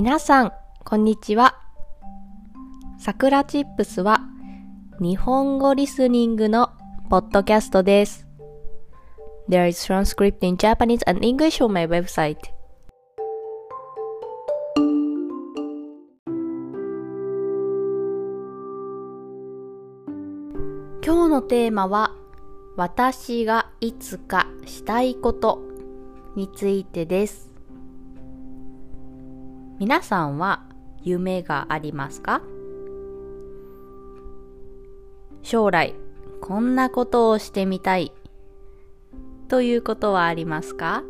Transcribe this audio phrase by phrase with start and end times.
[0.00, 0.52] 皆さん、
[0.84, 1.56] こんにちは。
[3.00, 4.20] さくらチップスは
[5.00, 6.70] 日本語リスニングの
[7.10, 8.24] ポッドキャストです。
[9.48, 12.36] There is transcript in Japanese and English on my website.
[21.04, 22.14] 今日のテーマは
[22.76, 25.60] 私がいつかしたいこと
[26.36, 27.47] についてです。
[29.78, 30.64] 皆さんは
[31.04, 32.42] 夢がありますか？
[35.42, 35.94] 将来
[36.40, 38.12] こんなことをしてみたい
[39.46, 41.04] ということはありますか？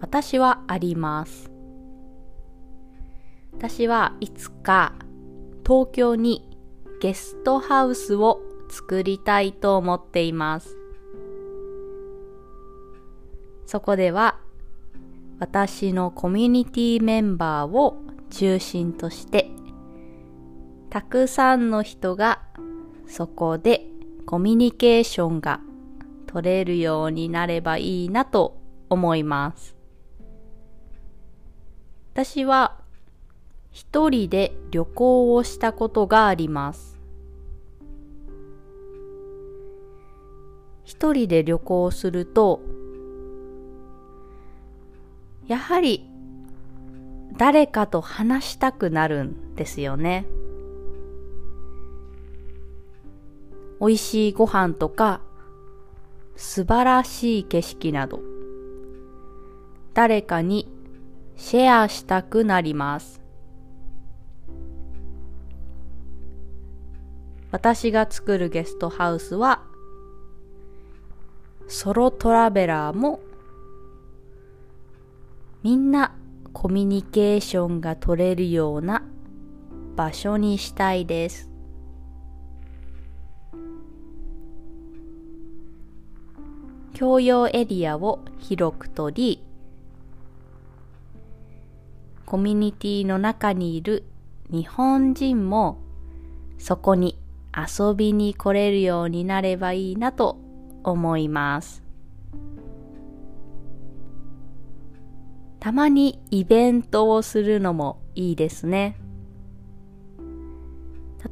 [0.00, 1.50] 私はあります。
[3.52, 4.94] 私はいつか
[5.62, 6.48] 東京に
[7.02, 10.74] ゲストハウスを作りたいと思っています。
[13.66, 14.38] そこでは
[15.38, 17.98] 私のコミュニティメンバーを
[18.30, 19.50] 中心として
[20.88, 22.42] たくさんの人が
[23.06, 23.86] そこで
[24.24, 25.60] コミュニケーションが
[26.26, 29.76] 取れるようになればいいなと思います。
[32.12, 32.78] 私は
[33.70, 36.98] 一人で旅行をしたことがあります。
[40.82, 42.62] 一人で旅行すると
[45.48, 46.08] やはり
[47.36, 50.26] 誰かと話したくなるんですよね。
[53.80, 55.20] 美味しいご飯とか
[56.34, 58.20] 素晴らしい景色など
[59.92, 60.68] 誰かに
[61.36, 63.20] シェアしたくなります。
[67.50, 69.62] 私が作るゲストハウスは
[71.68, 73.20] ソロトラベラーも
[75.66, 76.14] みんな
[76.52, 79.02] コミュニケーションが取れるような
[79.96, 81.50] 場所にしたいです。
[86.96, 89.44] 共用エリアを広く取り、
[92.24, 94.04] コミュニティの中にいる
[94.48, 95.78] 日本人も
[96.58, 97.18] そこに
[97.52, 100.38] 遊びに来れるようになればいいなと
[100.84, 101.82] 思います。
[105.60, 108.98] たまにイベントをするのもいいですね。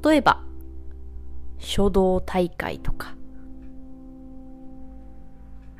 [0.03, 0.43] 例えば、
[1.59, 3.15] 書道大会とか、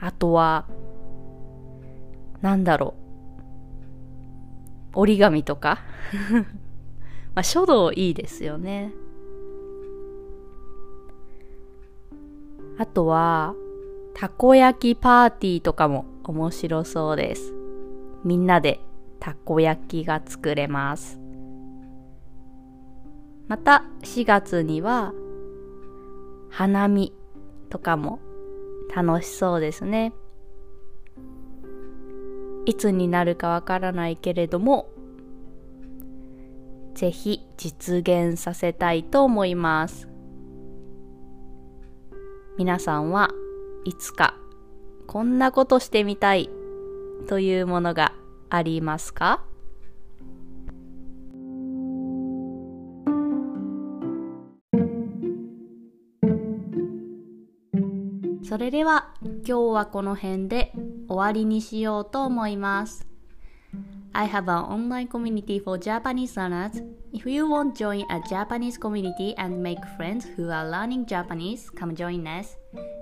[0.01, 0.67] あとは、
[2.41, 2.95] なんだろ
[4.95, 5.81] う、折り紙とか。
[7.35, 8.93] まあ、書道いいですよね。
[12.79, 13.55] あとは、
[14.15, 17.64] たこ焼きパーティーとかも面白そうです。
[18.25, 18.81] みんなで
[19.21, 21.21] たこ焼きが作れます。
[23.47, 25.13] また4月には
[26.49, 27.13] 花見
[27.69, 28.19] とかも
[28.95, 30.15] 楽しそうですね。
[32.65, 34.89] いつになるかわからないけれども、
[36.95, 40.09] ぜひ実現させたいと思います。
[42.57, 43.31] 皆さんは
[43.85, 44.35] いつか
[45.07, 46.49] こんなことしてみたい
[47.29, 48.13] というものが
[48.51, 49.45] ありますか
[58.43, 60.73] それでは今日はこの辺で
[61.09, 63.07] 終わりにしようと思います。
[64.13, 66.81] I have an online community for Japanese learners.
[67.13, 71.69] If you want to join a Japanese community and make friends who are learning Japanese,
[71.69, 72.57] come join us.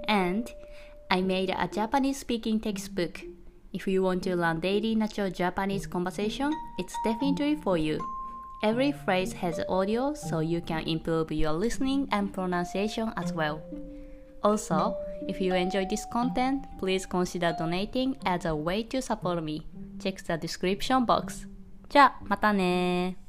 [0.08, 0.50] And
[1.10, 3.20] I made a Japanese speaking textbook.
[3.73, 7.99] If you want to learn daily natural Japanese conversation, it's definitely for you.
[8.63, 13.61] Every phrase has audio so you can improve your listening and pronunciation as well.
[14.43, 14.95] Also,
[15.27, 19.67] if you enjoy this content, please consider donating as a way to support me.
[19.99, 21.47] Check the description box.
[21.89, 23.20] じゃあ、またね